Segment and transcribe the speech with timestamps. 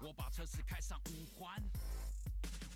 [0.00, 1.60] 我把车子开上五环，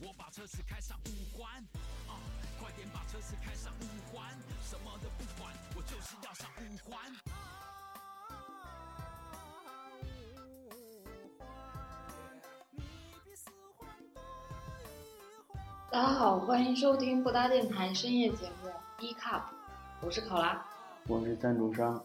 [0.00, 1.62] 我把车子开上五环，
[2.08, 2.18] 啊，
[2.60, 4.28] 快点把车子开上五环，
[4.60, 7.12] 什么都不管，我就是要上五环。
[15.93, 18.68] 大家好，欢迎收听布达电台深夜节目
[19.00, 19.43] 《一 cup》，
[20.00, 20.66] 我是考拉。
[21.07, 22.04] 我是赞助商，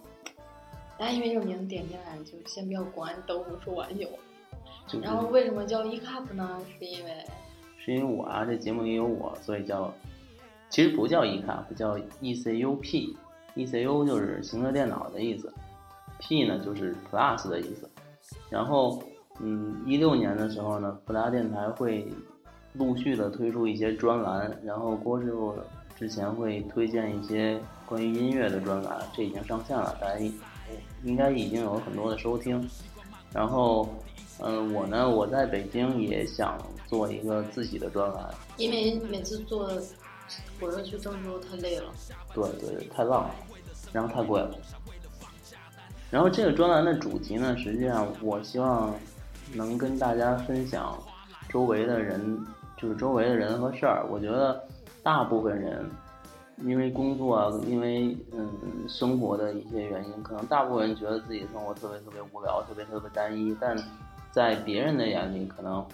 [0.95, 4.07] 大家因为这个名字点进来，就先不要关，等我们说完就。
[4.88, 6.61] 就是然后为什么叫 ECUP 呢？
[6.79, 7.11] 是因为
[7.78, 9.93] 是因为我啊，这节目里有我，所以叫，
[10.69, 15.54] 其实不叫 ECUP，叫 E ECUP，ECU 就是行车电脑的意思
[16.19, 17.89] ，P 呢就是 Plus 的意思。
[18.50, 19.01] 然后，
[19.39, 22.07] 嗯，一六年的时候呢，普达电台会
[22.73, 25.56] 陆续的推出一些专栏，然后郭师傅
[25.95, 30.33] 之前会推荐一些关于音乐的专栏，这已经上线了，大家应
[31.04, 32.69] 应该已经有很多的收听。
[33.33, 33.88] 然后，
[34.39, 39.67] 嗯，我呢，我在北京也想做一个自己的专栏，因为每次坐
[40.59, 41.92] 火车去郑州太累了，
[42.34, 43.36] 对对对，太浪了，
[43.92, 44.52] 然后太贵了。
[46.12, 48.94] 然后这个专栏的主题呢，实际上我希望
[49.53, 50.97] 能跟大家分享
[51.50, 52.45] 周围的人，
[52.78, 54.06] 就是周围的人和事儿。
[54.09, 54.64] 我觉得
[55.03, 55.84] 大部分人
[56.64, 58.50] 因为工作啊，因为嗯
[58.88, 63.75] 生活的一些原因，可能大部分人觉得自己的生活特别特别无聊，特别特别单一，但
[64.31, 65.86] 在别人的眼里，可能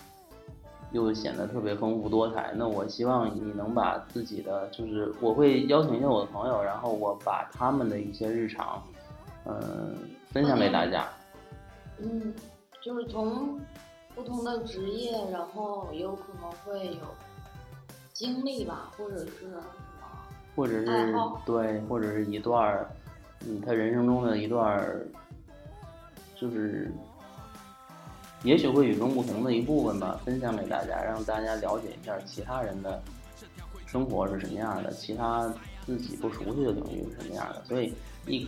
[0.91, 2.53] 又显得特别丰富多彩。
[2.55, 8.83] 那我希望你能把自己的，就是我会邀请一些我的朋友，然后我把他们的一些日常，
[9.45, 9.97] 嗯，
[10.29, 11.07] 分享给大家。
[11.99, 12.33] 嗯，
[12.81, 13.59] 就是从
[14.13, 17.01] 不同的职业，然后有可能会有
[18.13, 19.61] 经历吧，或者是什么，
[20.55, 20.85] 或者是
[21.45, 22.87] 对，或者是一段儿，
[23.47, 25.05] 嗯，他人生中的一段儿，
[26.35, 26.91] 就是，
[28.43, 33.01] 也许会与众不同的一部分吧，分享给大家，让大家了解一下其他人的
[33.85, 35.53] 生活是什么样的，其他
[35.85, 37.63] 自己不熟悉的领域是什么样的。
[37.65, 37.93] 所以
[38.27, 38.47] ，E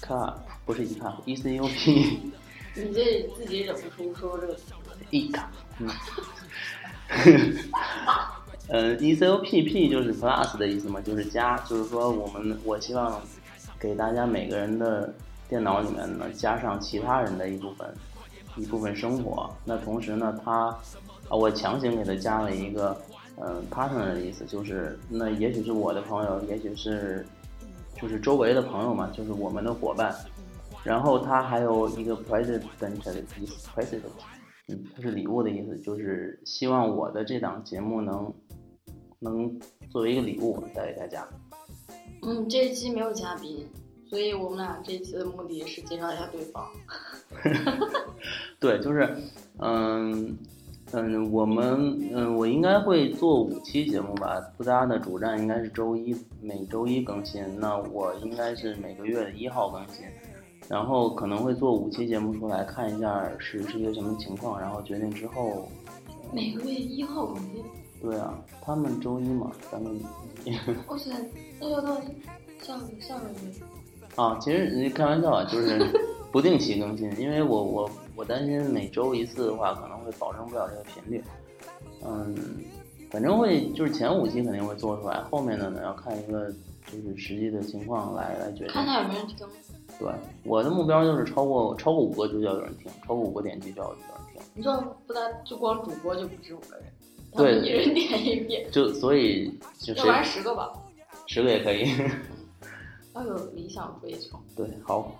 [0.00, 0.34] cup
[0.64, 2.32] 不是 E cup，E C U P
[2.76, 4.72] 你这自己忍不住说这个词。
[5.10, 5.46] 一 cup，
[5.78, 5.88] 嗯。
[8.68, 13.20] 呃，E C O P P 就是 plus 的意思嘛，就是加，就是说我们我希望
[13.80, 15.12] 给大家每个人的
[15.48, 17.90] 电脑里面呢加上其他人的一部分
[18.58, 19.48] 一部分生活。
[19.64, 20.68] 那同时呢，他
[21.28, 22.96] 啊，我强行给他加了一个
[23.40, 27.24] 嗯、partner 的意思，就是那也许是我的朋友，也许是
[28.00, 30.14] 就是周围的朋友嘛，就是我们的伙伴。
[30.84, 34.10] 然后他还有一个 president 的意思，president。
[34.68, 38.34] 嗯，它是礼物的意思，就是希望我的这档节目能
[39.18, 39.58] 能
[39.90, 41.26] 作为一个礼物带给大家。
[42.22, 43.66] 嗯，这一期没有嘉宾，
[44.08, 46.66] 所以我们俩这一期的目的是介绍一下对方。
[48.58, 49.16] 对，就是，
[49.58, 50.36] 嗯
[50.92, 54.40] 嗯，我们嗯，我应该会做五期节目吧。
[54.56, 57.44] 布达的主站应该是周一，每周一更新。
[57.58, 60.06] 那我应该是每个月的一号更新，
[60.68, 65.68] 然后可能会做五期节目出来，看一下是是一个什么情况，然后决定之后。
[66.30, 67.64] 每个月一号更新。
[68.02, 69.98] 对啊，他们周一嘛，咱们
[70.86, 71.10] 哇塞，
[71.58, 71.94] 那要到
[72.62, 73.77] 下个下个月。
[74.18, 75.78] 啊，其实你开玩笑啊，就是
[76.32, 81.22] 不定期更新，因为我我我担心每周一次的话，可能会保证不了这个频率。
[82.04, 82.34] 嗯，
[83.10, 86.50] 反正会就是前五期肯定会做出来，后面的呢要看一个
[86.90, 88.72] 就是实际的情况来来决定。
[88.72, 89.46] 看看有没有人听。
[90.00, 90.08] 对，
[90.44, 94.02] 我的目标就是超过超过五个就叫有人听，超过五个点击就要有人
[94.32, 94.42] 听。
[94.54, 94.76] 你说
[95.06, 96.84] 不单就光主播就不止五个人，
[97.36, 100.72] 对一人点一遍，就所以就谁要不然十个吧，
[101.26, 101.92] 十个也可以。
[103.14, 104.38] 要有理想追求。
[104.56, 105.12] 对，好，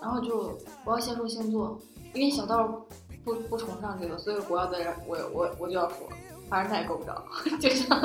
[0.00, 1.78] 然后就我要先说星座，
[2.14, 2.84] 因为小道
[3.24, 6.08] 不不崇尚这个，所以我要在这，我我我就要说，
[6.48, 7.24] 反正他也够不着，
[7.60, 7.98] 就像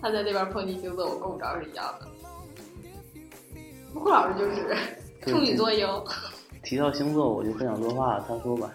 [0.00, 2.06] 他在那边抨击星座，我够不着是一样的。
[3.92, 4.76] 不过老师就是
[5.22, 6.04] 处女座优，
[6.62, 8.70] 提到星座我就不想说话了，他说吧。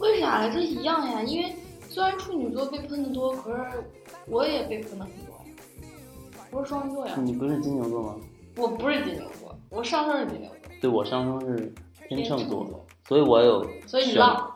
[0.00, 0.50] 为啥呀？
[0.52, 1.54] 这一样呀，因为
[1.88, 3.90] 虽然处女座被喷的多，可是
[4.26, 5.33] 我也被喷的很多。
[6.54, 8.14] 我是双鱼座呀，你不是金牛座吗？
[8.56, 11.74] 我不是金牛座，我上升是金牛座，对我上升是
[12.08, 14.54] 天秤座所以我有所以你浪，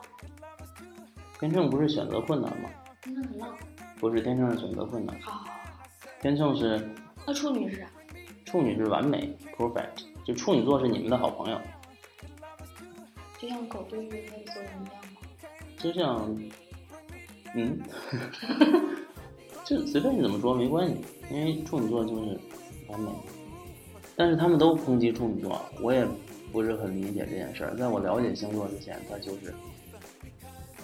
[1.37, 2.69] 天秤不是选择困难吗？
[3.03, 3.53] 天秤很浪。
[3.99, 5.51] 不是天秤是选择困难，好好好，
[6.21, 6.89] 天秤是
[7.27, 7.87] 那处女是啥？
[8.45, 11.59] 处女是完美 perfect，就处女座是你们的好朋友，
[13.37, 14.91] 就像狗对于人一样吗？
[15.77, 16.33] 就像，
[17.55, 17.77] 嗯，
[19.65, 22.39] 就随便你怎么说没关系，因为处女座就是
[22.87, 23.09] 完美，
[24.15, 26.05] 但是他们都抨击处女座，我也
[26.51, 27.75] 不是很理解这件事儿。
[27.75, 29.53] 在我了解星座之前，他就是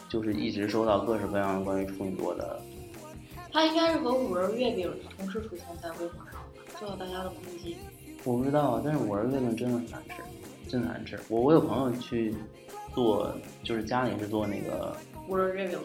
[0.10, 2.62] 就是一直收到各式各样关于处女座的。
[3.52, 7.78] 他应该是和五仁月饼同时出现在微博上的，受到大家的抨击。
[8.24, 10.16] 我不知道，但是五仁月饼真的很难吃，
[10.70, 11.20] 真的难吃。
[11.30, 12.36] 我我有朋友去
[12.94, 13.34] 做，
[13.64, 14.96] 就是家里是做那个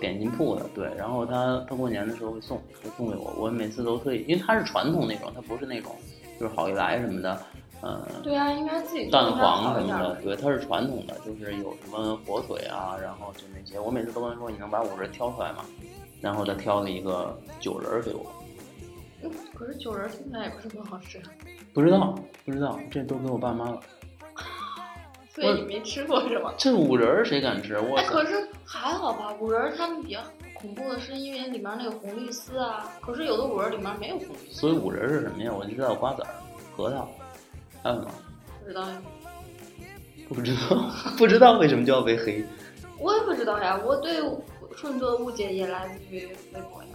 [0.00, 5.94] 点心铺的，对，然后他他过年的时候会送，会送给我，我每次都特意，因为他是传统那种，他不是那种
[6.38, 7.40] 就是好运来什么的，
[7.82, 15.64] 嗯，对啊，应该自己做蛋黄什么的，对，它是传统的，就是有什么火腿啊，然后就那些，我每次都跟他说，你能把五仁挑出来吗？
[16.20, 18.26] 然后他挑了一个九仁儿给我，
[19.22, 21.18] 嗯，可是九仁听起来也不是很好吃，
[21.72, 22.14] 不知道
[22.44, 23.80] 不知道，这都给我爸妈了，
[25.34, 26.52] 所以你没吃过是吗？
[26.58, 27.78] 这五仁儿谁敢吃？
[27.78, 30.20] 我哎，可是还好吧，五仁儿他们比较
[30.54, 35.52] 恐怖的是因为里面那个红绿丝啊，可是有的五仁儿里面没有红绿丝，所以五仁儿是什么呀？
[35.56, 36.28] 我就知道瓜子儿、
[36.76, 37.08] 核桃，
[37.82, 38.10] 还有什么？
[38.62, 39.02] 不知道呀。
[40.28, 42.44] 不知道， 不知道为什么就要被黑。
[42.98, 44.20] 我也不知道呀，我对
[44.76, 46.88] 处女座的误解也来自于微博呀，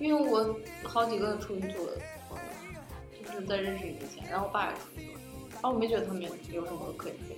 [0.00, 1.92] 因为我好几个处女座的
[2.30, 5.14] 朋友，就是在认识你之前，然后我爸也处女座，
[5.52, 7.36] 然后我没觉得他们有什么可以黑，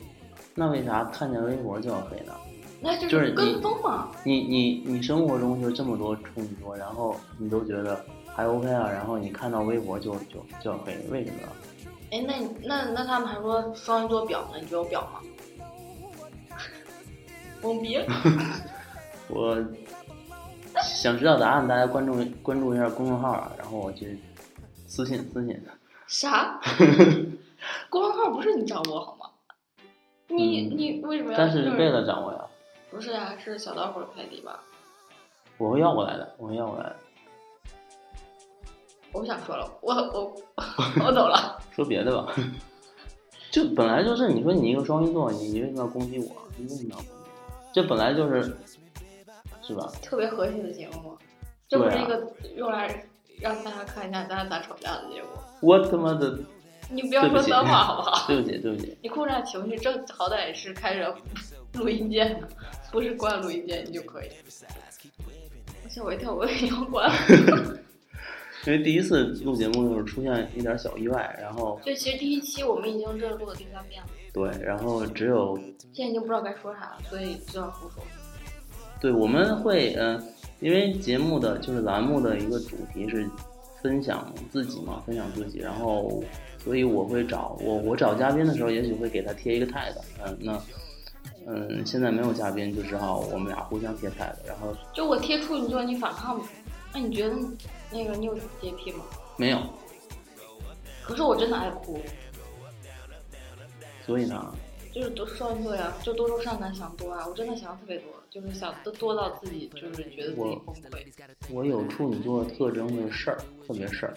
[0.54, 2.32] 那为啥看见微博就要黑呢？
[2.80, 4.10] 那就就是跟风嘛。
[4.24, 11.48] 你你你生活中就这么多处女座，然后你都觉得还 OK 啊，然后你看到微博就就就要黑，为什么呢？
[12.12, 15.20] 哎，那那那他们还说双鱼座婊呢，你觉得我婊吗？
[17.62, 18.06] 懵逼了。
[19.28, 19.56] 我
[20.82, 24.20] 想知道答案，大家关注关注一下公众号啊，然后我去
[24.86, 25.58] 私信私信。
[26.06, 26.60] 啥？
[27.88, 29.23] 公众号不是你掌握好吗？
[30.28, 31.38] 你、嗯你为什么要？
[31.38, 32.44] 但是贝勒掌握呀，
[32.90, 34.60] 不是呀、是小老虎的快递吧？
[35.58, 36.96] 我会要过来的，我会要过来的。
[39.12, 40.34] 我不想说了，我我
[41.04, 41.60] 我走了。
[41.70, 42.34] 说别的吧，
[43.50, 46.34] 就本来就是你说你一个双鱼座，你你为什么要攻击我？
[46.56, 47.70] 你为什么要攻击我？
[47.72, 48.56] 这本来就是，
[49.62, 49.90] 是吧？
[50.02, 51.16] 特别和谐的节目，
[51.68, 53.04] 这不是一个用来
[53.40, 55.28] 让大家看一下咱俩咋吵架的节目。
[55.60, 56.38] 我他妈的，
[56.90, 58.26] 你不要说脏话好不好？
[58.28, 61.14] 对不起，对不起，你控制下情绪，这好歹也是开着
[61.74, 62.48] 录音键的，
[62.92, 64.28] 不是关录音键你就可以。
[65.88, 67.78] 吓我一跳，我以为要关了。
[68.66, 75.56] 因为第一次录节目的时候出现一点小意外，然后对，其实第一期我们已经这录了第三遍了，对，然后只有
[75.92, 78.02] 现在已经不知道该说啥了，所以就要胡说。
[79.00, 80.24] 对，我们会嗯、呃
[80.60, 83.28] 因为节目的就是栏目的一个主题是
[83.82, 86.24] 分享自己嘛，分享自己，然后
[86.64, 89.92] 所以我会找我我找嘉宾的时候，也许会给他贴一个 tag，
[90.24, 90.62] 嗯，那
[91.46, 96.46] 嗯现在没有嘉宾，就只好我们俩互相贴 tag，然后就我贴处女座，你反抗吗？
[96.94, 97.36] 那你觉得
[97.90, 99.04] 那个你有洁癖吗？
[99.36, 99.58] 没有，
[101.02, 102.00] 可是我真的爱哭，
[104.06, 104.54] 所以呢，
[104.92, 111.04] 就是都双鱼座呀，就多愁善感，想多啊，我真的想的特别多，就是想都多到自己就是觉得自己我崩溃。
[111.50, 114.14] 我有处女座特征的事儿，特别事儿，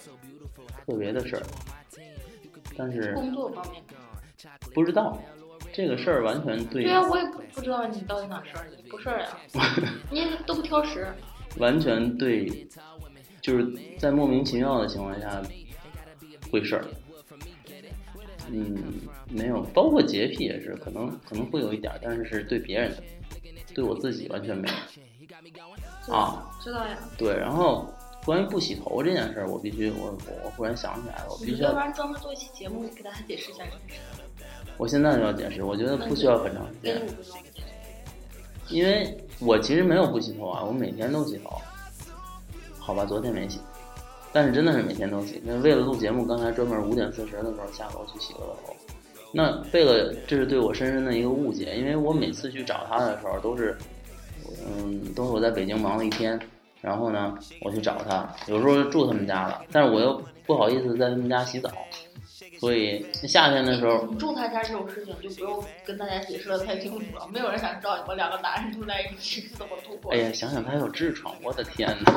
[0.86, 1.44] 特别的事儿，
[2.77, 3.81] 但是工作方面，
[4.74, 5.18] 不知道
[5.74, 9.27] 这个事儿完全对对啊，我也不不知道你到底哪事儿，你不事儿呀，
[10.12, 11.07] 你都不挑食。
[11.57, 12.68] 完全对，
[13.41, 15.41] 就是在莫名其妙的情况下
[16.51, 16.85] 会事儿。
[18.50, 18.75] 嗯，
[19.29, 23.03] 没有，包括洁癖也是，可能可能会有一点儿，但是是对别人的，
[23.74, 26.13] 对我自己完全没有。
[26.13, 26.98] 啊，知道呀。
[27.17, 27.91] 对，然后
[28.27, 34.43] 关于不洗头这件事儿，我必须，我我我忽然想起来了，我必须要，要不然专门做一期节目给大家解释一下这个事情。
[34.75, 37.01] 我现在就要解释，我觉得不需要很长时间。
[38.67, 41.57] 因为我其实没有不洗头啊，我每天都洗头。
[42.77, 43.62] 好吧，昨天没洗，
[44.34, 45.41] 但是真的是每天都洗。
[45.46, 48.75] 那为了录节目，刚才专门五点四十的时候下楼去洗了个头。
[49.31, 53.77] 那为了这是对我深深的一个误解，因为我每次去找他的时候都是，
[54.65, 56.38] 嗯，都是我在北京忙了一天，
[56.88, 61.70] 然后呢我去找他，有时候住他们家了，但是我又不好意思在他们家洗澡，
[62.62, 70.17] 所以夏天的时候，你住他家这种事情就不用跟大家解释的太清楚了，没有人想知道你们两个男人住在一起是怎么度过的。
[70.17, 72.13] 哎呀，想想他有痔疮，我的天哪！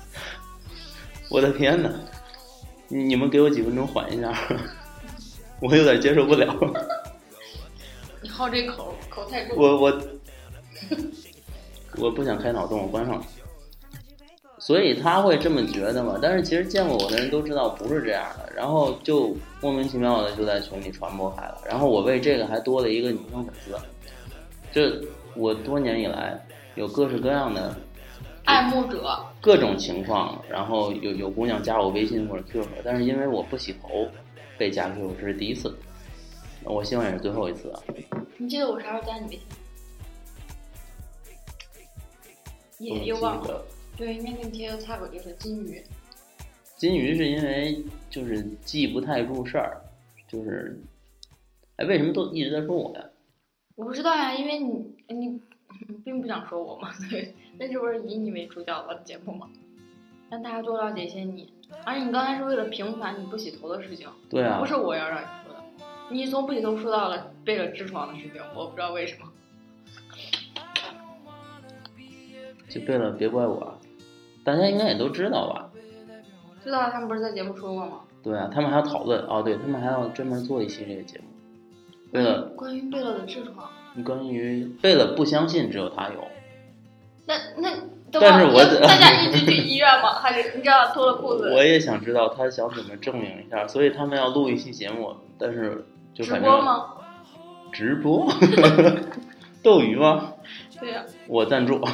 [1.30, 1.90] 我的天哪！
[2.88, 4.32] 你你们给我几分钟缓一下，
[5.62, 6.54] 我有点接受不了。
[8.20, 9.56] 你好这口口太重。
[9.56, 10.02] 我我
[11.98, 13.24] 我不想开脑洞，我关上了。
[14.58, 16.18] 所以他会这么觉得嘛？
[16.20, 21.58] 但是其实见过我的人都知道不是这样的，然后就莫名其妙的就在群里传播开了。
[21.64, 23.76] 然后我为这个还多了一个女生粉丝，
[24.72, 25.00] 这
[25.36, 26.42] 我多年以来
[26.74, 27.76] 有各式各样的
[28.44, 34.08] 爱慕者，各种情况，然后有有姑娘加我微信或者 QQ，但是因为我不洗头
[34.58, 35.72] 被加 QQ，这是第一次。
[36.64, 37.80] 我希望也是最后一次啊。
[38.38, 39.40] 你记得我啥时候加你微信？
[42.78, 43.64] 也又忘了。
[43.96, 45.82] 对，应该给你贴个菜谱，就是金鱼。
[46.76, 49.80] 金鱼是因为就是记不太住事儿，
[50.28, 50.78] 就是，
[51.76, 53.04] 哎，为什么都一直在说我呀？
[53.74, 55.40] 我不知道呀，因为你你
[56.04, 59.48] 并不想说我嘛， 对，那这不是以你为主角的节目吗？
[60.28, 61.50] 让大家多了解一些你，
[61.84, 65.64] 而且你刚才是为了平反你不洗头的事情，对啊不，是我要让你说的，
[66.10, 69.32] 你从不洗头说到了背着痔疮的事情，我不知道为什么。
[72.68, 73.74] 就背了别怪我啊，
[74.44, 75.70] 大家应该也都知道吧？
[76.62, 78.00] 知道他们不是在节目说过吗？
[78.22, 81.24] 对啊，他们还要讨论哦，对他们还要专门做一期这个节目，
[82.12, 83.70] 为了关于贝勒的痔疮，
[84.04, 86.24] 关于贝勒不相信只有他有，
[87.26, 87.70] 那那
[88.10, 90.14] 但是我大家一起去医院吗？
[90.14, 96.86] 还是你知道脱了裤子 我也想知道他想怎么证明一下，所以他们要录一期节目，但是就直反正播吗？
[97.72, 98.26] 直播，
[99.62, 100.32] 斗鱼吗？
[100.80, 101.80] 对呀、我赞助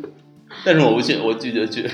[0.64, 1.88] 但是我不去，我拒绝去。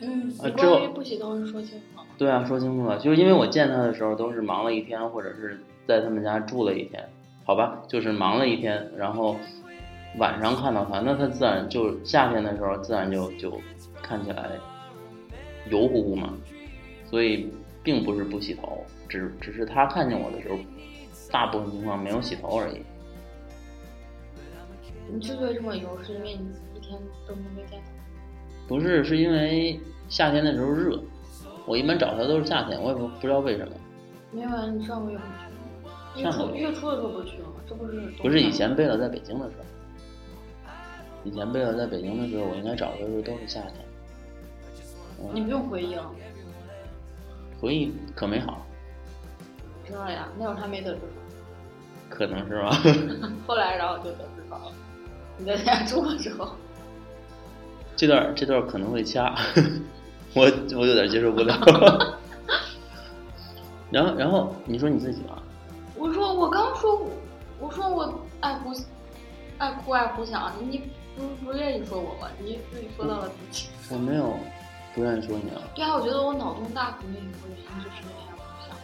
[0.00, 2.04] 嗯，啊之后你关于不洗头是说清楚了？
[2.16, 7.08] 对啊，说清楚了，就是因为我见他的时候都是忙了一天，或者是在他们家住了一天，
[7.44, 9.36] 好吧，就是忙了一天，然后
[10.16, 13.60] 晚上看到他，那他自然就夏天的时候自然就就
[14.00, 14.50] 看起来
[15.68, 16.32] 油乎乎嘛，
[17.04, 20.56] 所以并不是不洗头，只只是他看见我的时候，
[21.32, 22.80] 大部分情况没有洗头而已。
[25.10, 27.90] 你之所以这么油，是因为你一天都没见他。
[28.68, 31.00] 不是，是因为夏天的时候热，
[31.66, 33.72] 我一般找他都是夏天，我也不不知道为什么。
[34.30, 35.18] 没有啊，你上个月
[36.12, 37.54] 不去上个月初月初的时候不去了吗？
[37.66, 39.64] 这不是不是以前贝勒在北京的时候，
[41.24, 43.74] 以前贝勒在北京的时候，我应该找的时候都是夏天。
[45.32, 46.10] 你不用回忆了，
[47.60, 48.66] 回忆可美好，
[49.86, 50.28] 知道呀。
[50.38, 50.98] 那会儿还没得痔
[52.08, 52.70] 可能是吧？
[53.46, 54.72] 后来然后就得痔疮了。
[55.38, 56.50] 你在家住了之后，
[57.96, 59.34] 这段这段可能会掐，
[60.34, 60.42] 我
[60.76, 61.56] 我有点接受不了。
[63.90, 65.42] 然后然后你说你自己吧，
[65.96, 67.08] 我说我刚说，
[67.58, 68.72] 我说我爱哭，
[69.58, 70.82] 爱哭爱哭想，你
[71.16, 72.28] 不不愿意说我吗？
[72.38, 73.68] 你自己说到了自己。
[73.90, 74.36] 我没有
[74.94, 78.76] 不愿意说你啊，对啊，我觉得我脑洞大不愿意说原因就是因为我想，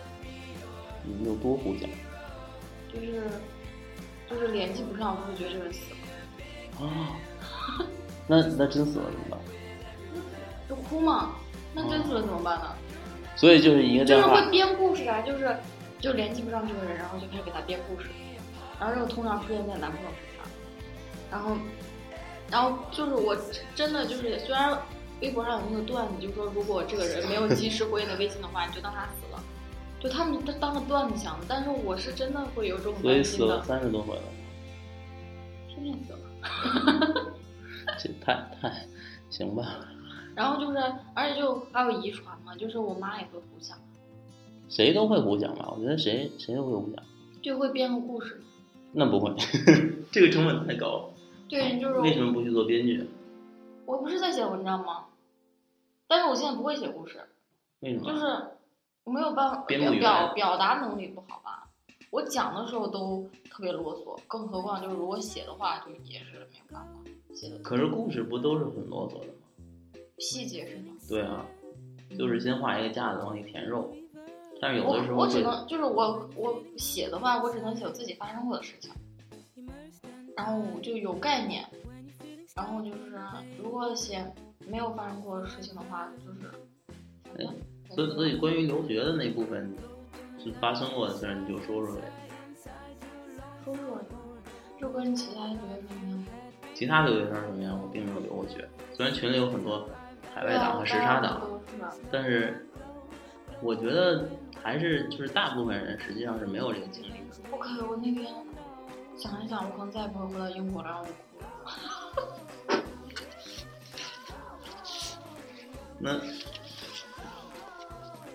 [1.04, 1.90] 你有多胡想
[2.90, 3.24] 就是
[4.30, 5.96] 就是联系不上，我会觉得这个人死了。
[6.80, 7.16] 啊？
[8.26, 9.38] 那那真死了怎么办？
[10.68, 11.34] 就哭嘛，
[11.74, 12.66] 那真死了怎么办呢？
[13.36, 15.56] 所以就是一个就是会，编故事啊，就是
[15.98, 18.08] 就联系不上这个人，然后就开始给他编故事，
[18.80, 20.46] 然后这个通常出现在男朋友身上，
[21.30, 21.56] 然后
[22.50, 23.36] 然后就是我
[23.74, 24.78] 真的就是虽然
[25.20, 29.42] 微博上有那个段子，就说如果这个人没有及时回你的微信的话，你就当他死了，
[30.00, 34.22] 就他们都当个段子想的，但是我是真的会有这种担心的死了，三十多回了，
[35.68, 36.18] 天天死了。
[37.98, 38.86] 这太太
[39.30, 39.80] 行吧？
[40.34, 40.78] 然后就是，
[41.14, 43.78] 而且就还有遗传嘛，就是我妈也会胡想，
[44.68, 45.68] 谁都会胡讲吧？
[45.74, 47.04] 我觉得谁谁都会胡讲。
[47.42, 48.42] 就会编个故事。
[48.92, 49.34] 那不会，
[50.10, 51.10] 这个成本太高了。
[51.48, 53.08] 对，就是为什么不去做编剧？
[53.86, 55.04] 我不是在写文章吗？
[56.06, 57.20] 但是我现在不会写故事，
[57.80, 58.04] 为什么？
[58.10, 58.24] 就是
[59.04, 61.63] 我没有办法表表达能力不好吧。
[62.14, 69.32] 我讲的时候都特别啰嗦，更何况就是如果写的话，就也是没有办法写的可是故事不都是很啰嗦的吗？
[70.18, 70.92] 细节是吗？
[71.08, 71.44] 对啊，
[72.16, 73.92] 就是先画一个架子往里填肉，
[74.60, 78.92] 但是有的时候我只能就是我我写的话，我只能写我自己发生过的事情，
[80.36, 81.68] 然后我就有概念，
[82.54, 83.18] 然后就是
[83.60, 84.24] 如果写
[84.68, 86.48] 没有发生过的事情的话，就是
[87.38, 87.52] 哎
[87.90, 89.74] 所以所以关于留学的那部分
[90.44, 92.02] 是发生过的事儿，你就说说呗。
[93.64, 93.98] 说说
[94.78, 96.24] 就跟其他留学生一样。
[96.74, 98.68] 其他留学生什么样，我并没有留过学。
[98.92, 99.88] 虽然群里有很多
[100.34, 101.40] 海外党和时差党？
[102.12, 102.68] 但是
[103.62, 104.28] 我觉得
[104.62, 107.36] 还是就是大部分人实际上是没有这个经历的。
[107.50, 107.86] 我靠！
[107.86, 108.26] 我那天
[109.16, 111.10] 想一想，我可能再也不会回到英国了，让我哭
[111.40, 111.46] 了。
[115.98, 116.18] 那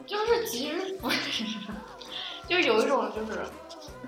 [0.07, 1.43] 就是其实不是，
[2.49, 3.45] 就有一种就是，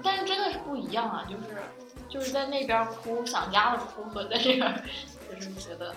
[0.04, 1.24] 但是真的是不一样啊！
[1.30, 1.62] 就是
[2.10, 4.84] 就是在那边哭想家的哭和在这边
[5.30, 5.94] 就是觉得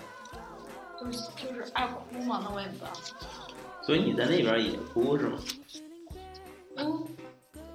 [0.99, 3.01] 就是就是爱哭嘛，那我也没办法。
[3.81, 5.39] 所以你在那边也哭是吗？
[6.77, 7.03] 嗯，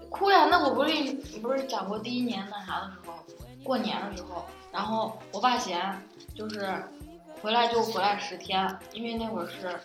[0.09, 0.47] 哭呀！
[0.49, 3.15] 那我不是不是讲过第一年那啥的时候，
[3.65, 6.01] 过年的时候，然后我爸嫌
[6.35, 6.81] 就是
[7.43, 9.81] 回来就回来十天，因为那会儿是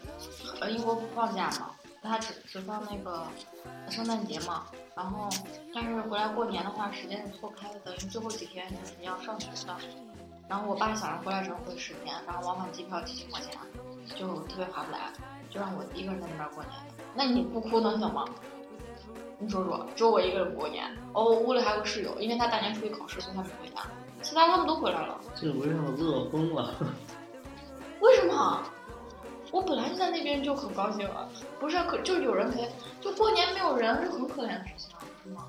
[0.61, 1.71] 呃英国不放假嘛，
[2.05, 3.25] 他只只放那个
[3.89, 5.27] 圣诞节嘛，然后
[5.73, 9.75] 但是回来过年的话，时间是错开的，等于最后几天就是要上学的。
[10.47, 13.51] 然后我爸想着回来只能回十天，然后往返机票几千块钱，
[14.15, 15.11] 就特别划不来，
[15.49, 16.73] 就让我一个人在那边过年。
[17.15, 18.23] 那你不哭能行吗？
[19.39, 20.85] 你说说，只有我一个人过年。
[21.13, 23.81] 哦，屋里还有个室友，因为他大年初一考试，所以他没回家，
[24.21, 25.19] 其他他们都回来了。
[25.35, 26.75] 这不是让我乐疯了？
[27.99, 28.63] 为什么？
[29.55, 31.29] 我本来就在那边就很高兴了，
[31.61, 32.69] 不是可就有人陪，
[32.99, 34.89] 就过年没有人是很可怜的事情，
[35.23, 35.47] 是吗？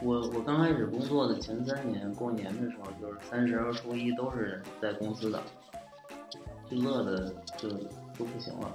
[0.00, 5.42] 我我刚开始工作的前三年过年的时候，就是三十和初一都是在公司的，
[6.70, 7.68] 就乐的就
[8.16, 8.72] 都不行了。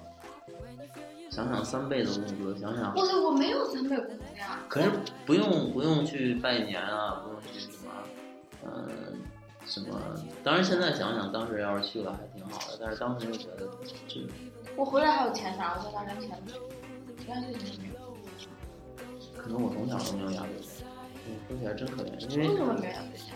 [1.31, 4.59] 想想三倍的工资，想想哇塞，我没有三倍工资呀。
[4.67, 4.91] 可是
[5.25, 7.91] 不用不用去拜年啊，不用去什么，
[8.65, 8.89] 嗯、
[9.65, 9.97] 什么。
[10.43, 13.69] 当然现在想想，当时要是去了还挺好的，但是当时就觉得
[14.07, 14.21] 这
[14.77, 16.53] 我回来还有钱拿，我再拿点钱都
[17.27, 18.15] 压岁钱没有。
[19.35, 20.85] 可能我从小都没有压岁钱。
[21.25, 23.35] 嗯，说起来真可怜，因为为什么没有压岁钱？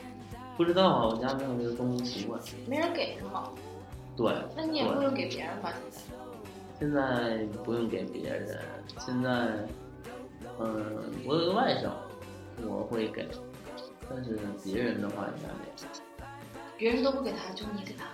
[0.56, 2.40] 不知道啊，我家没有这个风俗习惯。
[2.68, 3.50] 没人给是吗？
[4.16, 5.74] 对，那你也不用给别人吧？
[5.92, 6.20] 现在？
[6.80, 8.60] 现在不用给别人，
[9.00, 9.30] 现在，
[10.60, 11.90] 嗯，我有个外甥，
[12.68, 13.28] 我会给，
[14.08, 15.74] 但是别人的话应该没有。
[16.78, 18.06] 别人都不给他，就你给他。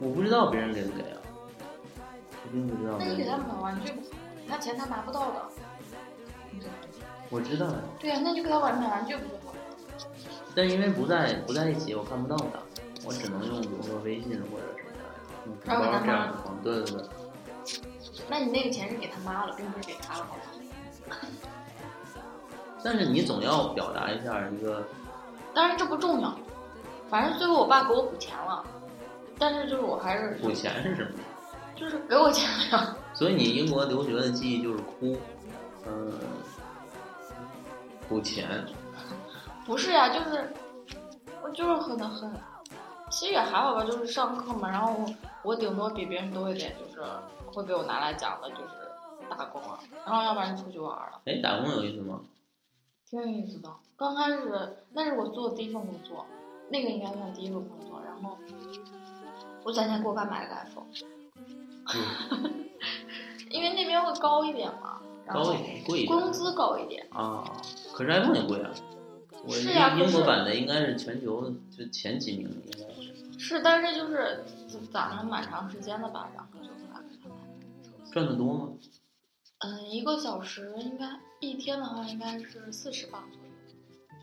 [0.00, 1.18] 我不知道别人给不给啊，
[2.52, 4.06] 那你给他买玩具不好，
[4.48, 5.42] 他钱他拿不到的。
[7.30, 9.58] 我知道呀，对呀、那就给他玩买玩具不就好了？
[10.54, 12.60] 但因为不在不在一起，我看不到他，
[13.04, 15.00] 我只能用比如说微信或者什么的，
[15.46, 16.62] 用红包这样的方式。
[16.62, 17.08] 对对对，
[18.28, 21.16] 那你那个钱是给他妈了，并不是给他了，好吗？
[22.84, 24.86] 但是你总要表达一下一个，
[25.54, 26.38] 当然这不重要，
[27.08, 28.64] 反正最后我爸给我补钱了，
[29.38, 31.18] 但是就是我还是补钱是什么？
[31.74, 32.96] 就是给我钱了呀。
[33.12, 35.16] 所以你英国留学的记忆就是哭，
[35.86, 36.12] 嗯，
[38.08, 38.64] 补钱。
[39.64, 40.52] 不是呀，就是
[41.42, 42.32] 我就是很很，
[43.10, 47.02] 其实也还好吧，就是上课嘛，然后我我顶多比别人多一点，就是
[47.46, 52.20] 会被我拿来讲的，就是打工啊，然后要不然就出去玩了，哎，打工有意思吗？
[53.08, 53.70] 挺有意思的。
[53.96, 56.26] 刚开始那是我做的第一份工作，
[56.68, 58.36] 那个应该算第一份工作，然后
[59.62, 60.86] 我攒钱给我爸买了个 iPhone，
[63.50, 67.06] 因为那边会高一点嘛，然后高一点，贵一点工资高一点。
[67.10, 67.44] 啊。
[67.92, 68.70] 可是 iPhone 也贵啊。
[69.46, 74.46] 我是呀英英国版的应该是全球就前几名，应该是是，但是就是
[74.90, 78.10] 攒了蛮长时间的吧，然后就后来给他买了。
[78.10, 78.68] 赚的多吗？
[79.58, 81.06] 嗯，一个小时应该
[81.40, 83.44] 一天的话应该是四十磅左右。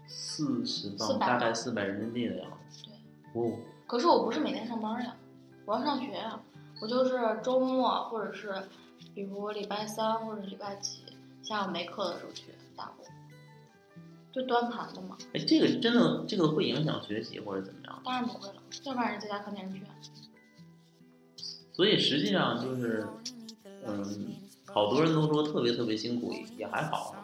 [0.07, 2.83] 四十400磅，大概四百人民币的样子。
[2.85, 2.93] 对。
[3.39, 5.15] 哦，可是我不是每天上班呀，
[5.65, 6.39] 我要上学呀。
[6.81, 8.51] 我就是周末或者是，
[9.13, 11.03] 比如礼拜三或者礼拜几
[11.43, 13.05] 下午没课的时候去打工，
[14.33, 15.15] 就端盘子嘛。
[15.33, 18.01] 哎，这个真的这个会影响学习或者怎么样？
[18.03, 19.93] 当然不会了，要不然人在家看电视剧啊。
[21.73, 23.07] 所以实际上就是，
[23.85, 27.15] 嗯，好多人都说特别特别辛苦，也还好，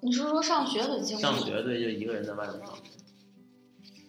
[0.00, 1.22] 你是说上学很辛苦？
[1.22, 2.82] 上学对，就一个人在外面上学，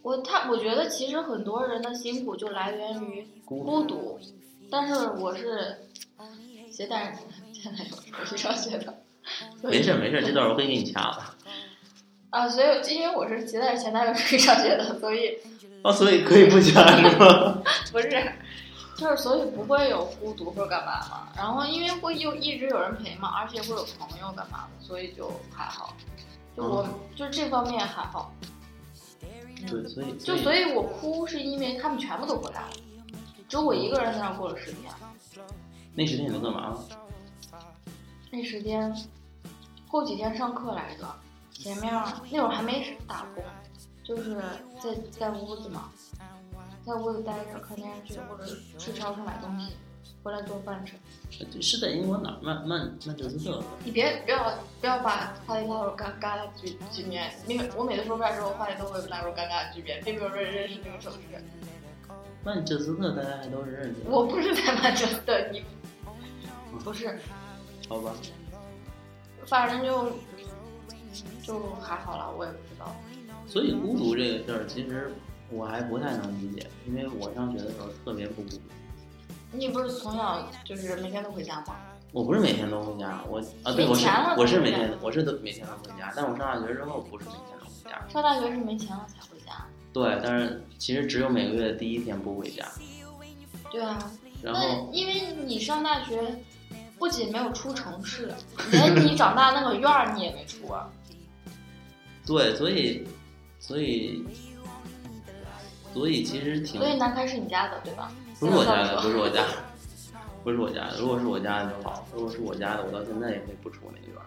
[0.02, 4.20] 我他我觉得其实很多人的辛苦就来源于孤孤独，
[4.72, 5.90] 但是我是
[6.72, 7.18] 携带人，
[7.54, 8.94] 现在有我是上学的，
[9.64, 11.36] 没事儿没事儿，这段我会给你掐了。
[12.32, 15.38] 啊，所以因为我是携带着前男友出去上学的，所以
[15.82, 17.62] 啊，所以可以不掐是吗？
[17.92, 18.10] 不是，
[18.96, 21.28] 就是所以不会有孤独或者干嘛嘛。
[21.36, 25.96] 然后因为会有一直有人陪嘛，而且会有朋友干嘛的，所以就还好。
[26.56, 28.32] 就我、就这方面还好。
[29.68, 32.70] 对，所以就所以我哭是因为他们全部都回来了，
[33.48, 34.94] 只有我一个人在那过了十天。
[35.96, 36.86] 那十天你都干嘛了？
[38.32, 38.96] 那时间
[39.88, 41.16] 后几天上课来着，
[41.52, 41.92] 前面
[42.32, 43.44] 那会儿还没打工，
[44.04, 44.36] 就是
[44.80, 45.90] 在在屋子嘛，
[46.86, 48.46] 在屋子待着看电视剧或者
[48.78, 49.74] 去超市买东西，
[50.24, 50.94] 回来做饭吃。
[51.62, 52.38] 是在英国哪儿？
[52.42, 53.64] 曼曼曼彻斯特。
[53.84, 61.20] 你别不要不要把话题拉入尴尬的局局面，因为我每次说出来之后，话题都会拉入尴尬的局面，并没有人认识那个城市。
[62.44, 65.64] 曼彻斯特大家还都是认识的，我不是在曼彻斯特，你
[66.84, 67.20] 不是，
[67.88, 68.14] 好吧？
[69.46, 70.12] 反正就
[71.44, 72.96] 就还好了，我也不知道。
[73.48, 75.12] 所以孤独这个事儿，其实
[75.50, 78.62] 我还不太能理解，因为我上学的时候特别不孤独。
[79.52, 81.76] 你不是从小就是每天都回家吗？
[82.12, 84.08] 我不是每天都回家，我啊对，我是
[84.38, 88.08] 我是每天我是都每天都回家，但我上大学之后不是每天都回家。
[88.12, 89.66] 上大学是没钱了才回家。
[89.92, 92.66] 对，但是其实只有每个月的第一天不回家，
[93.72, 94.12] 对啊，
[94.44, 96.44] 然后那因为你上大学，
[96.98, 98.34] 不仅没有出城市，
[98.72, 100.90] 连你长大那个院儿你也没出啊。
[102.26, 103.08] 对，所以，
[103.60, 104.24] 所以，
[105.94, 108.12] 所以其实挺所以南开是你家的对吧？
[108.40, 109.44] 不是我家的，不是我家，
[110.44, 110.98] 不是我家的。
[111.00, 114.26] 如果是我家的就好，如果是我家的，我到现在也可以不出那个院儿。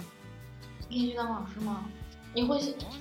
[0.89, 1.87] 你可以去当老师吗？
[2.35, 2.61] 你会，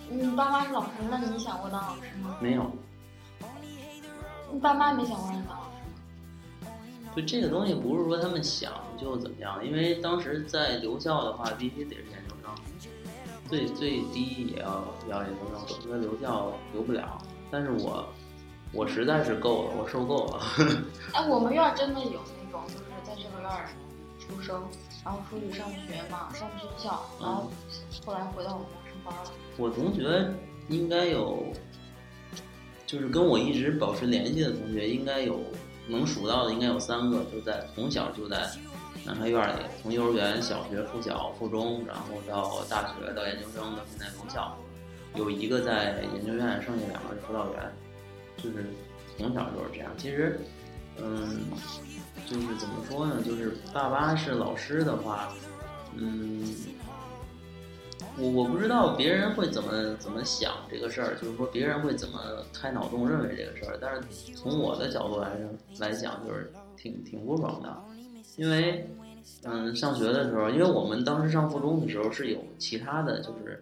[0.09, 2.37] 你爸妈是老师，那你想过当老师吗？
[2.41, 2.71] 没有，
[4.51, 5.69] 你爸妈没想过让你当老师
[6.65, 6.71] 吗？
[7.13, 12.89] 就这个东西不是说他们想就怎么样，因为当时在留校的话，必须得是研究生，
[13.49, 17.21] 最最低也要要研究生，否则留校留不了。
[17.49, 18.07] 但是我
[18.73, 20.39] 我实在是够了，我受够了。
[21.13, 23.67] 哎，我们院儿真的有那种，就是在这个院儿
[24.19, 24.63] 出生，
[25.03, 27.51] 然后出去上学嘛，上军校，然后
[28.05, 29.31] 后来回到我们家上班了。
[29.57, 30.25] 我同学
[30.69, 31.43] 应该有，
[32.85, 35.41] 就是跟我一直保持联系的同学，应该有
[35.87, 38.49] 能数到的，应该有三个，就在从小就在
[39.05, 44.55] 南开院里，从幼儿园、小学、附小、附中，然后到大学到研究生到现在留校，
[45.15, 47.73] 有一个在研究院，剩下两个是辅导员，
[48.43, 48.65] 就是
[49.17, 49.91] 从小就是这样。
[49.97, 50.39] 其实，
[50.97, 51.41] 嗯，
[52.25, 53.21] 就是怎么说呢？
[53.23, 55.33] 就是爸妈是老师的话，
[55.95, 56.43] 嗯。
[58.17, 62.19] 我我不知道别人会怎么怎么想这个事儿，就是说别人会怎么
[62.51, 65.37] 开脑洞认为这个事儿，但是从我的角度来
[65.79, 67.73] 来讲，就是挺挺不爽的，
[68.35, 68.89] 因为
[69.43, 73.57] 嗯，上学的时候，因为我们当时上附中的时候是有其他的就是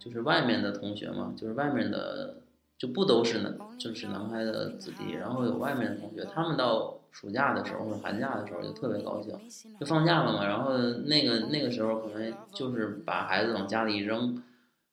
[0.00, 2.34] 就是外面的同学嘛，就是外面的
[2.78, 9.34] 就不都是南就是南开的子弟，然后有外面的同学，他们到暑假的时候或者寒假的时候就特别高兴，
[9.80, 14.42] 就放假了嘛，然后那个那个时候可能就是把孩子往家里一扔，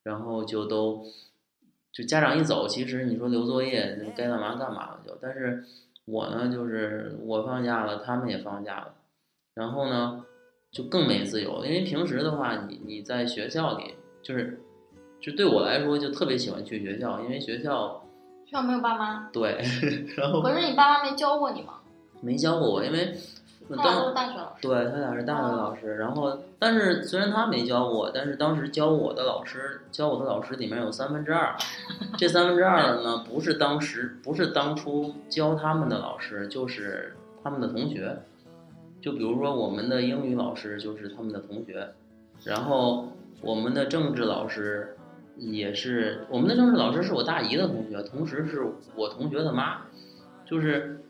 [0.02, 1.04] 然后就都
[1.92, 5.64] 就家长一走，其实你说留作业该干嘛干嘛了就，但是
[6.06, 8.94] 我呢就是我放假了，他们也放假了，
[9.52, 10.24] 然后呢
[10.70, 14.58] 就更没自由，因为平时的话你你在学校里就是
[15.24, 18.04] 就对我来说就特别喜欢去学校，因为学校
[18.44, 19.58] 学校没有爸妈，对，
[20.18, 21.74] 然后可是你爸妈没教过你吗？
[22.20, 23.16] 没教过我，因为
[23.74, 24.60] 他俩都是大学老师。
[24.60, 31.56] 对他俩是大学老师，然后但是虽然他没教我，但是当时教我的老师教我的老师里面有三分之二，
[32.18, 38.18] 这三分之二呢不是当时不是当初教他们的老师，就是他们的同学。
[39.00, 41.92] 就比如说我们的英语老师就是他们的同学，
[42.44, 43.08] 然后
[43.42, 44.93] 我们的政治老师
[45.36, 48.62] 也是我们的政治老师是我大姨的同学，同时是
[48.94, 49.82] 我同学的妈，
[50.44, 51.00] 就是。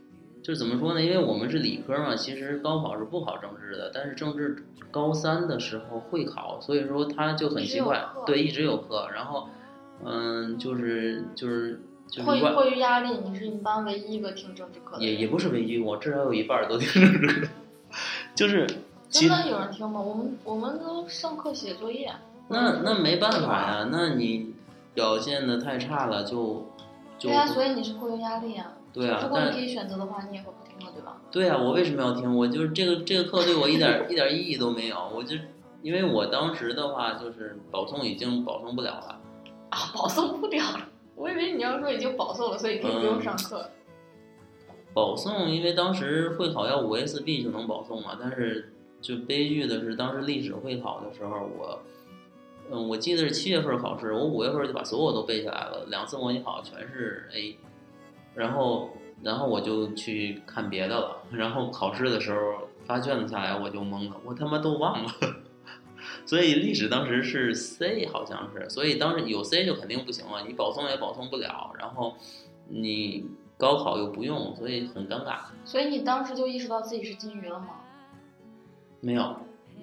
[0.44, 1.00] 就是怎么说呢？
[1.00, 9.08] 因为我们是理科嘛，其实高考是不考政治的，但是政治高三的时候会考，所以说他就很奇怪对，一直有课。
[9.14, 9.48] 然后，
[10.04, 15.02] 嗯，就是就是就是迫于迫于压力，你是你们班唯一一个听政治课的。
[15.02, 17.48] 也也不是唯一，我至少有一半都听政治课，
[18.36, 18.66] 就是
[19.08, 19.98] 其真的有人听吗？
[19.98, 22.12] 我们我们都上课写作业。
[22.48, 24.54] 那那没办法呀，那你
[24.92, 26.66] 表现的太差了就
[27.18, 28.72] 就对呀、所以你是迫于压力啊。
[28.92, 31.20] 对啊如，果你可以选择的话，你也会不听了，对吧？
[31.32, 32.36] 对啊，我为什么要听？
[32.36, 34.96] 我就是这个这个课对我一点儿一点儿意义都没有。
[35.12, 35.36] 我就
[35.82, 39.20] 因为我当时的话就是保送已经保送不了了，
[39.70, 40.88] 啊，保送不了了。
[41.16, 43.68] 我以为你要说已经保送了，所以可以不用上课。
[44.92, 51.80] 保送因为当时会考要五 S B 就能保送嘛，但是就悲剧的是当时历史会考的时候，我
[52.70, 57.58] 嗯我记得是七月份考试，我五月份就把所有都背下来了，两次模拟考全是 A，
[58.34, 58.90] 然后
[59.22, 65.10] 然后我就去看别的了，然后考试的时候发卷子下来我就懵了，我他妈都忘了。
[66.26, 72.14] 所以历史当时是 C 好像是，所以当时有 C 就肯定不行了，你保送也保送不了，然后
[72.68, 73.26] 你
[73.58, 75.40] 高考又不用，所以很尴尬。
[75.64, 77.80] 所以你当时就意识到自己是金鱼了吗？
[79.00, 79.36] 没有，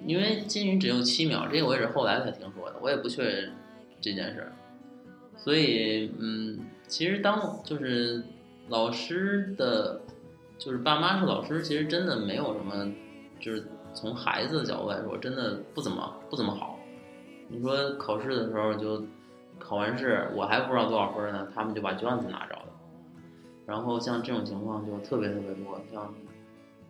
[0.06, 3.52] 因为金鱼只有七秒，这个我也是后来才听说的，我也不确认
[4.00, 4.52] 这件事儿。
[5.36, 8.22] 所以，嗯，其实当就是
[8.68, 10.00] 老师的，
[10.58, 12.92] 就是爸妈是老师，其实真的没有什么，
[13.40, 16.78] 就是从孩子的角度来说，真的不怎么不怎么好。
[17.48, 19.04] 你说考试的时候就
[19.58, 22.66] 考完试，我还不知道多少分呢，他们就把卷子拿着了。
[23.66, 26.14] 然后像这种情况就特别特别多，像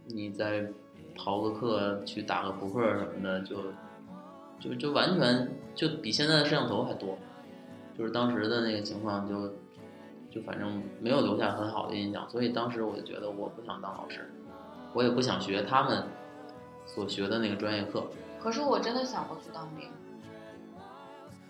[0.07, 0.67] 你在
[1.17, 3.57] 逃个课去打个扑克什么的，就
[4.59, 7.19] 就就完全就比现在的摄像头还多。
[7.97, 9.53] 就是当时的那个情况就，
[10.31, 14.31] 就反正没有留下很好的印象，所以当时我就觉得我不想当老师，
[14.95, 16.05] 我也不想学他们
[16.87, 18.07] 所学的那个专业课。
[18.41, 19.89] 可是我真的想过去当兵，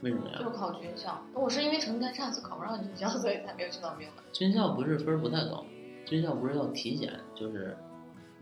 [0.00, 0.38] 为什么呀？
[0.38, 1.22] 就是考军校。
[1.32, 4.22] 我是因为成绩太差，所以考不上军校，所以才没有去当兵的。
[4.32, 5.64] 军校不是分儿不太高，
[6.04, 7.76] 军校不是要体检，就是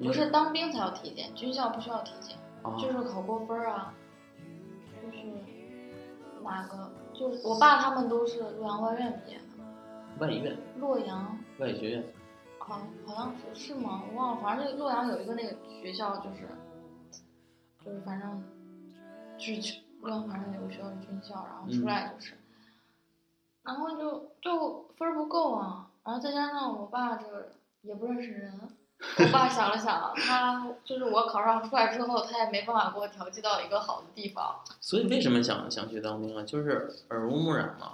[0.02, 2.36] 不是当兵才要体检，军校不需要体检。
[2.62, 3.94] 啊，就是考过分儿啊，
[5.02, 5.24] 就是
[6.42, 9.44] 哪个，就是我爸他们都是洛阳外院毕业的，
[10.18, 12.04] 外院、洛阳外语学院，
[12.58, 14.02] 好好像是是吗？
[14.10, 16.46] 我忘了，反正那个洛阳有一个那个学校，就是
[17.82, 18.44] 就是反正
[19.38, 22.34] 就是去洛阳反正有个学校是军校，然后出来就是，
[23.62, 28.76] 然后就就分儿不够啊，然后再加上我爸这个也不认识人。
[29.18, 34.60] 我爸想了想，他就是我考上出来之后，他也没办法给我调剂到一个好的地方。
[34.80, 36.42] 所以为什么想想去当兵啊？
[36.42, 37.92] 就是耳濡目染嘛。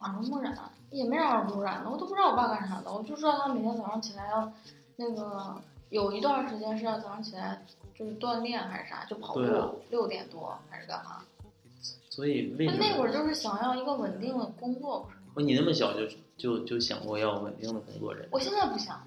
[0.00, 0.56] 耳濡目染
[0.90, 4.52] 也没啥耳濡目染的，我都不知道我爸干啥的，我就知道他每天早上起来要
[4.96, 5.54] 那个
[5.90, 11.22] 有一段时间是要早上起来就是锻炼还是啥，就跑步六点多还是干嘛？
[12.10, 12.84] 所以为他什么？
[12.84, 15.36] 那会儿就是想要一个稳定的工作，不是吗？
[15.36, 18.28] 哦你那么小就就就想过要稳定的工作人？
[18.30, 19.00] 我现在不想，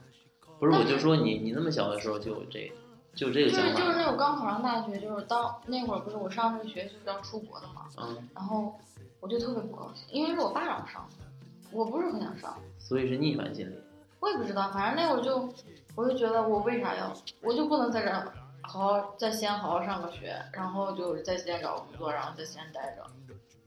[0.59, 2.71] 不是，我就说你你那么小的时候就有这
[3.13, 8.73] 就有这个就是想法就是那会刚考上大学，就是当那会儿不是我上这个学就是要出国的嘛，嗯，然后
[9.19, 11.25] 我就特别不高兴，因为是我爸让我上的，
[11.71, 12.57] 我不是很想上。
[12.79, 13.75] 所以是逆反心理。
[14.19, 15.47] 我也不知道，反正那会儿就，
[15.95, 18.33] 我就觉得我为啥要，我就不能在这儿
[18.63, 23.05] 好好在西安好好上个学，然后就在西安找工作，然后在西安待着，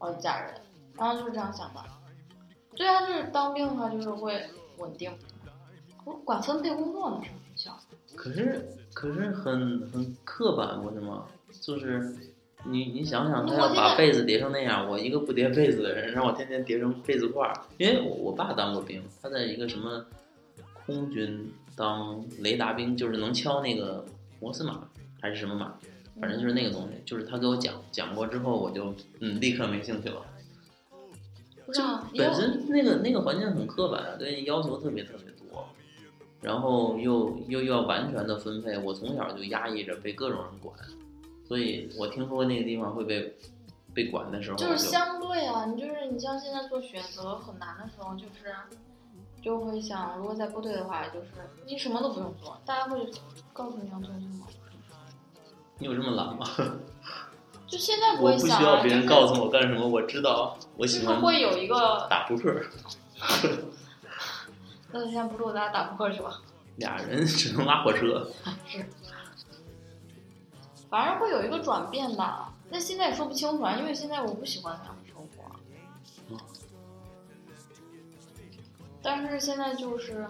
[0.01, 0.55] 然后嫁人，
[0.97, 1.81] 然后就是这样想的。
[2.78, 4.40] 对啊，就是当兵的话就是会
[4.78, 5.10] 稳定，
[6.04, 7.20] 我管分配工作呢，
[7.56, 8.16] 上学校。
[8.16, 8.64] 可是
[8.94, 11.26] 可是很很刻板，不是吗？
[11.60, 12.14] 就是
[12.64, 17.52] 你你想想，他要把被子叠成那样，我一个不叠被子的人，让我天天叠成被子块儿。
[17.78, 20.04] 因为我我爸当过兵，他在一个什么
[20.86, 24.04] 空军当雷达兵，就是能敲那个
[24.40, 24.88] 摩斯码
[25.20, 25.74] 还是什么码，
[26.20, 27.02] 反正就是那个东西。
[27.04, 30.24] 就是他给我讲讲过之后，我就嗯立刻没兴趣了。
[31.68, 35.66] 不知道，因为本身那个那个环境很刻板，对你要求特别特别多，
[36.40, 40.74] 然后又又要完全的分配，我从小就压抑着被各种人管，
[41.46, 43.37] 所以我听说那个地方会被
[43.92, 48.54] 被管的时候，就是相对啊，你就是你像现在做选择很难的时候，就是
[49.42, 51.26] 就会想，如果在部队的话，就是
[51.66, 53.07] 你什么都不用做，大家会
[53.52, 54.46] 告诉你要做什么。
[55.81, 56.46] 你有这么懒吗？
[57.68, 62.54] 就现在不我不需要别人告诉我干什么，我知道，我就喜欢是会有一个，打扑克，
[64.90, 66.40] 那就先不录，咱俩打扑克去吧。
[66.76, 68.31] 俩人只能拉火车。
[68.66, 68.87] 是，
[70.88, 72.52] 反正会有一个转变吧。
[72.70, 75.28] 但现在也说不清楚啊，因为现在我不喜欢那样的生活。
[76.31, 76.38] 嗯
[79.00, 80.26] 但是现在就是，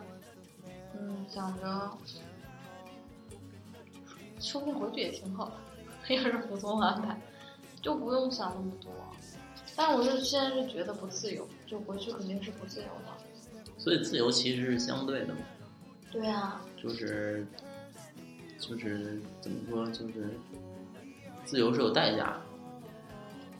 [0.94, 1.90] 嗯，想着，
[4.38, 5.52] 说不定回去也挺好的，
[6.16, 7.20] 要是服从安排，
[7.80, 8.90] 就不用想那么多。
[9.76, 13.72] 但我是现在是觉得不自由，就回去肯定是不自由的。
[13.76, 15.40] 所以自由其实是相对的嘛，
[16.10, 17.46] 对啊，就是
[18.58, 20.36] 就是怎么说，就是
[21.44, 22.40] 自由是有代价的。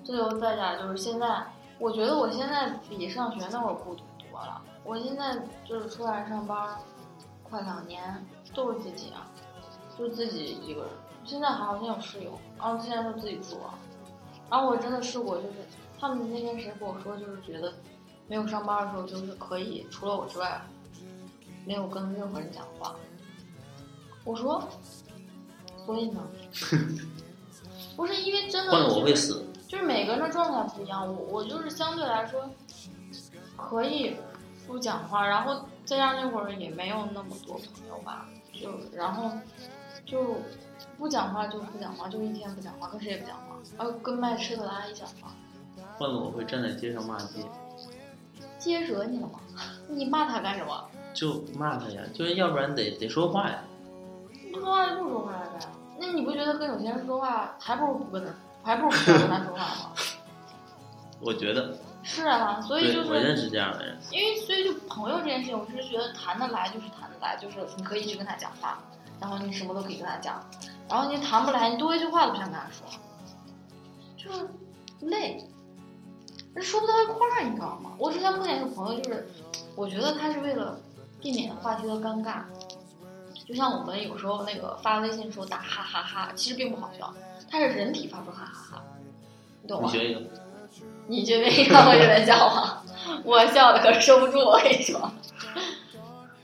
[0.02, 1.46] 自由代价就是现在，
[1.78, 4.60] 我觉得我现在比上学那会儿孤独多了。
[4.82, 6.76] 我现在就是出来上班，
[7.44, 9.30] 快两年都是自己啊，
[9.96, 10.90] 就自己一个人。
[11.28, 13.78] 现在好像有室友，然后现在都自己住了。
[14.50, 15.54] 然后我真的试过，就是
[16.00, 17.74] 他们那天谁跟我说，就是觉得
[18.26, 20.60] 没有上班的时候，就是可以除了我之外，
[21.66, 22.96] 没有跟任何人讲话。
[24.24, 24.66] 我说，
[25.84, 26.26] 所以呢？
[27.94, 29.44] 不是因为真的、就是，我会死。
[29.66, 32.48] 就是每个人的状态不一样，我我就是相对来说
[33.54, 34.16] 可以
[34.66, 39.30] 不讲话，然后再加上那会儿也没有那么多朋友吧，就然后
[40.06, 40.36] 就
[40.98, 45.32] 不讲话就不讲话，就一天不讲话，跟谁也不讲话，然后跟卖吃的的阿姨讲话，
[45.96, 47.44] 换了我会站在街上骂街，
[48.58, 49.40] 接惹你了吗？
[49.88, 50.88] 你骂他干什么？
[51.14, 53.60] 就骂他呀，就是要不然得得说话呀。
[54.52, 55.66] 不说话就不说话呗。
[56.00, 58.32] 那你不觉得跟有些人说话，还不如不跟他，
[58.62, 59.92] 还不如不跟他说话吗？
[61.20, 68.78] 我觉得，是啊，所以就是我认识这样的人，因为所以就朋友这件事情，我是觉得谈得来就是谈得来，就是你可以去跟他讲话，
[69.20, 70.44] 然后你什么都可以跟他讲，
[70.88, 72.86] 然后你谈不来，你多一句话都不想跟他说，
[74.16, 74.48] 就是
[75.00, 75.44] 累，
[76.60, 77.92] 说不到一块儿，你知道吗？
[77.98, 79.28] 我之前碰见一个朋友，就是
[79.74, 80.78] 我觉得他是为了
[81.20, 82.42] 避免话题的尴尬，
[83.46, 87.12] 就像我们有时候那个发微信的时候打哈哈哈，其实并不好笑，
[87.50, 88.84] 他是人体发出哈哈哈，
[89.62, 89.90] 你懂吗？
[89.90, 90.22] 你学一个，
[91.06, 92.84] 你觉得应该会有点笑啊，
[93.24, 95.10] 我笑的可收不住，我跟你说。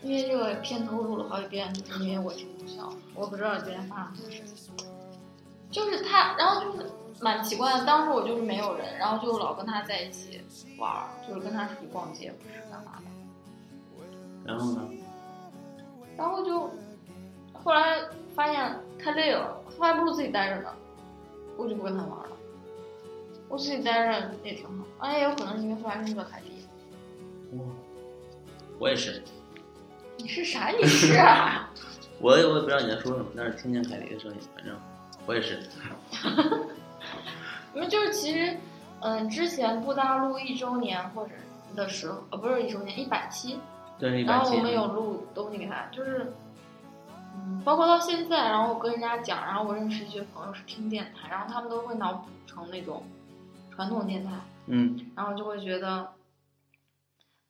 [0.05, 4.75] 因为这个片头录了好几遍，就是因为我听不笑，我不知道今天发生什么事情。
[5.71, 6.91] 就是他，然后就是
[7.21, 10.43] 蛮奇怪的，当时我就是没有人，然后就老跟他在一起
[10.79, 13.05] 玩儿，就是跟他出去逛街，不是干嘛的。
[14.45, 14.89] 然后呢？
[16.17, 16.71] 然后就
[17.55, 17.99] 后来
[18.35, 20.71] 发现太累了，他还不如自己待着呢，
[21.57, 22.37] 我就不跟他玩了。
[23.49, 26.51] 我自己待着也挺好，哎，也有可能是因为后来认识了凯迪。
[28.79, 29.23] 我也是，
[30.25, 30.69] 你是啥？
[30.71, 31.69] 你是啊？
[32.19, 34.75] 我也我也不知道你在说什么，但是听见凯迪的声音，反正
[35.27, 35.63] 我也是。
[37.75, 38.57] 你们就是其实，
[39.01, 41.33] 嗯，之前布大陆一周年或者
[41.77, 43.59] 的时候，呃，不是一周年，一百期，
[43.99, 46.33] 对，一然百期后我们有录东西给他，就是，
[47.35, 53.03] 嗯，包括到现在，然后我跟人家讲，然后我认识一些朋友是听电台，然后他们都会脑补成那种
[53.73, 54.31] 传统电台，
[54.69, 56.13] 嗯，然后就会觉得，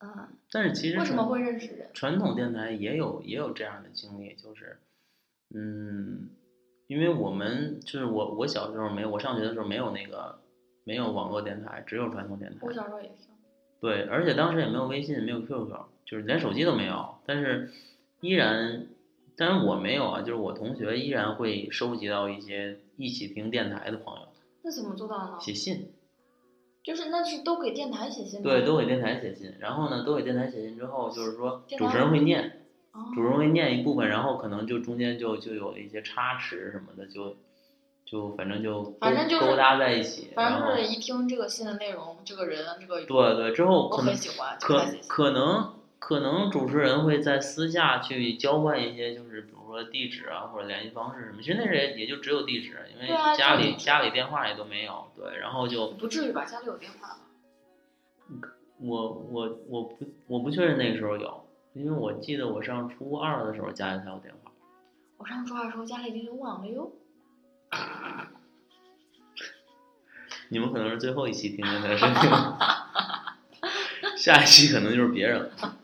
[0.00, 1.88] 嗯，但是其实为什么传会认识人？
[1.92, 4.78] 传统电台也有也有这样的经历，就是，
[5.52, 6.30] 嗯，
[6.86, 10.38] 因为我们就是我我小时候没有，我上学的时候没有那个
[10.84, 12.72] 没有网络电台，只有传统电台我。
[12.72, 13.34] 小时候也听，
[13.80, 15.68] 对，而且当时也没有微信，没有 QQ，
[16.04, 17.16] 就是连手机都没有。
[17.26, 17.72] 但是
[18.20, 18.86] 依然，
[19.36, 24.28] 但是我没有啊，就是我同学依然会收集到一些一起听电台的朋友
[24.62, 25.36] 那怎么做到呢？
[25.40, 25.90] 写信，
[26.84, 28.50] 就是那是都给电台写信吗？
[28.50, 29.54] 对，都给电台写信。
[29.58, 37.36] 然后呢，都给电台写信之后，就是说主持人会念，哦主持人会念一部分，然后可能就中间就就有了一些差池什么的，就
[38.04, 40.30] 就反正就勾反正就是勾搭在一起。
[40.36, 44.84] 反正就是一听这个信的内容，这个人，这个对对，之后我可能很喜欢，可。
[45.08, 51.42] 可能可能主持人会在私下去交换一些，就是比如说地址啊或者联系方式什么。
[51.42, 55.10] 其实那时也也就只有地址，因为家里、家里电话也都没有。
[55.16, 56.44] 对，然后就不至于吧？
[56.44, 57.18] 家里有电话吧？
[58.78, 64.50] 我我我不我不确认那个时候有，因为我记得我上初二的时候家里才有电话。
[65.16, 66.92] 我上初二的时候家里已经有网了哟。
[70.48, 72.58] 你们可能是最后一期听见他的声音了，
[74.18, 75.78] 下一期可能就是别人了。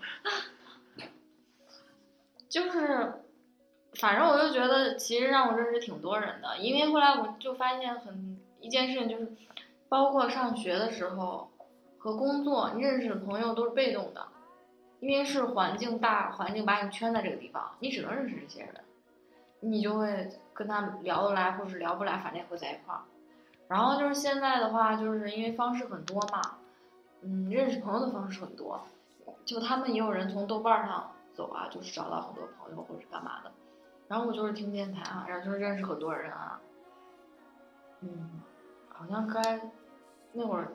[2.48, 3.14] 就是，
[3.94, 9.32] 反正我就觉得，其实让我认识挺多人的，因为后来我就发现很一件事情，就是
[9.88, 11.50] 包括上学的时候
[11.98, 14.26] 和工作，认识的朋友都是被动的，
[15.00, 18.74] 因为是环境大环境把你圈在这个地方，你只能认识这些人，
[19.60, 23.00] 你就会跟他聊得来，或是聊不来，反正也会在一块儿。
[23.66, 26.40] 然后就是现在的话，就是因为方式很多嘛，
[27.22, 28.80] 嗯，认识朋友的方式很多，
[29.44, 33.50] 就他们也有人从豆瓣上走啊，就是找到很多朋友或者是干嘛的。
[34.10, 36.60] 然后我就是听电台啊，然后就是认识很多人啊。
[38.00, 38.28] 嗯，
[38.88, 39.70] 好像该
[40.32, 40.72] 那会儿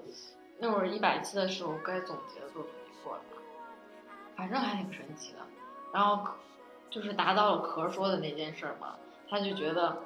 [0.58, 3.42] 那会儿一百期的时候该总结的作品也做了吧，
[4.38, 5.40] 反正还挺神奇的。
[5.92, 6.26] 然后
[6.90, 8.96] 就是达到了壳说的那件事儿嘛，
[9.30, 9.98] 他就觉得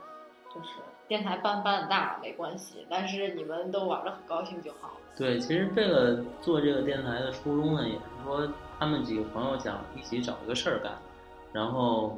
[0.51, 4.93] 就是电台办办大没关系，但是你们都玩的很高兴就好。
[5.15, 10.97] 对，其实这个做这个电台的初衷呢，也是说他们几个朋友想一起找一个事儿干，
[11.53, 12.17] 然后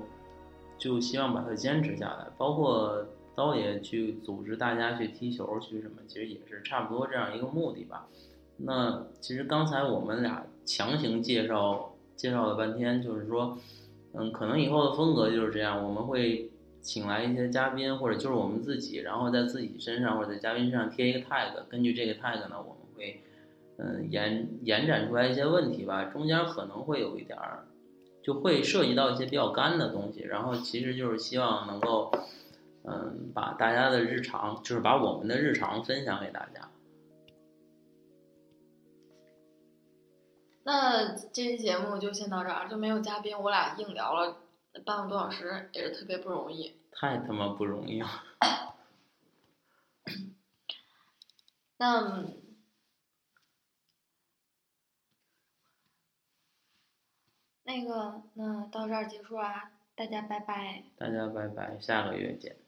[0.81, 2.27] 就希望把它坚持下来。
[2.37, 8.07] 包括刀爷去组织大家去踢球去什么，其实也是差不多这样一个目的吧。
[8.57, 13.57] 那其实刚才我们俩强行介绍介绍了半天，就是说，
[14.13, 16.49] 嗯，可能以后的风格就是这样，我们会
[16.81, 23.21] 请来一些嘉宾，或者就是我们自己，然后在自己身上或者在嘉宾身上贴一个 tag，根据这个 tag 呢，我们会
[23.77, 27.65] 嗯延延展出来一些问题吧，中间可能会有一点儿，
[28.23, 32.11] 就会涉及到一些比较干的东西，然后其实就是希望能够
[32.83, 36.69] 嗯把大家的日常，就是把我们的日常分享给大家。
[40.63, 44.37] 那这期节目就先到这儿，就没有嘉宾，我俩硬聊了
[44.85, 46.75] 半个多小时，也是特别不容易。
[46.91, 48.07] 太他妈不容易了。
[51.77, 52.23] 那
[57.63, 60.83] 那个，那到这儿结束啦，大家拜拜。
[60.97, 62.60] 大家拜拜，下个月见。